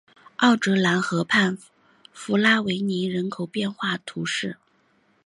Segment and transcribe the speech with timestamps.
[0.37, 1.55] 奥泽兰河畔
[2.11, 4.57] 弗拉维尼人口变化图示